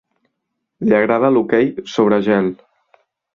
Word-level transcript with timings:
Li 0.87 0.95
agrada 0.99 1.29
l'hoquei 1.35 1.69
sobre 1.97 2.19
gel. 2.29 2.51